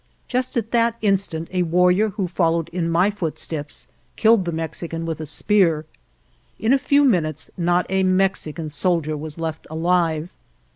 Just 0.27 0.57
at 0.57 0.71
that 0.71 0.95
instant 1.03 1.47
a 1.51 1.61
warrior 1.61 2.09
who 2.09 2.27
followed 2.27 2.69
in 2.69 2.89
my 2.89 3.11
footsteps 3.11 3.87
killed 4.15 4.45
the 4.45 4.51
Mexican 4.51 5.05
with 5.05 5.19
a 5.21 5.27
spear. 5.27 5.85
In 6.57 6.73
a 6.73 6.79
few 6.79 7.03
minutes 7.05 7.51
not 7.55 7.85
a 7.87 8.01
Mexican 8.01 8.69
soldier 8.69 9.15
was 9.15 9.37
left 9.37 9.67
alive. 9.69 10.31